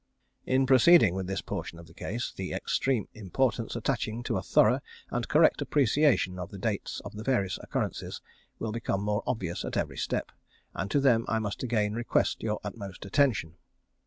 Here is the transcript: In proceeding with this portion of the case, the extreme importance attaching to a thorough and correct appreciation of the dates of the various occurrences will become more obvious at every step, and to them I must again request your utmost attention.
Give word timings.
In 0.47 0.65
proceeding 0.65 1.13
with 1.13 1.27
this 1.27 1.43
portion 1.43 1.77
of 1.77 1.85
the 1.85 1.93
case, 1.93 2.33
the 2.35 2.53
extreme 2.53 3.07
importance 3.13 3.75
attaching 3.75 4.23
to 4.23 4.35
a 4.35 4.41
thorough 4.41 4.79
and 5.11 5.27
correct 5.27 5.61
appreciation 5.61 6.39
of 6.39 6.49
the 6.49 6.57
dates 6.57 7.01
of 7.05 7.13
the 7.13 7.23
various 7.23 7.59
occurrences 7.61 8.19
will 8.57 8.71
become 8.71 9.03
more 9.03 9.21
obvious 9.27 9.63
at 9.63 9.77
every 9.77 9.97
step, 9.97 10.31
and 10.73 10.89
to 10.89 10.99
them 10.99 11.23
I 11.27 11.37
must 11.37 11.61
again 11.61 11.93
request 11.93 12.41
your 12.41 12.59
utmost 12.63 13.05
attention. 13.05 13.57